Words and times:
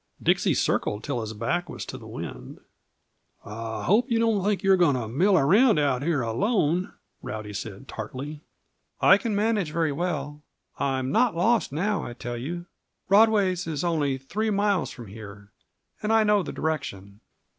Dixie 0.19 0.55
circled 0.55 1.03
till 1.03 1.21
his 1.21 1.33
back 1.33 1.69
was 1.69 1.85
to 1.85 1.95
the 1.95 2.07
wind. 2.07 2.59
"I 3.45 3.83
hope 3.83 4.09
you 4.09 4.17
don't 4.17 4.43
think 4.43 4.63
you're 4.63 4.75
going 4.75 4.95
to 4.95 5.07
mill 5.07 5.37
around 5.37 5.77
out 5.77 6.01
here 6.01 6.23
alone," 6.23 6.93
Rowdy 7.21 7.53
said 7.53 7.87
tartly. 7.87 8.41
"I 8.99 9.19
can 9.19 9.35
manage 9.35 9.71
very 9.71 9.91
well. 9.91 10.41
I'm 10.79 11.11
not 11.11 11.35
lost 11.35 11.71
now, 11.71 12.01
I 12.03 12.13
tell 12.13 12.35
you. 12.35 12.65
Rodway's 13.09 13.67
is 13.67 13.83
only 13.83 14.17
three 14.17 14.49
miles 14.49 14.89
from 14.89 15.05
here, 15.05 15.51
and 16.01 16.11
I 16.11 16.23
know 16.23 16.41
the 16.41 16.51
direction." 16.51 17.19